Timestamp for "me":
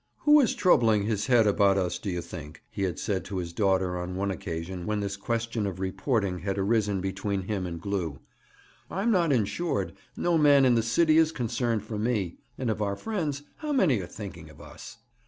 11.99-12.39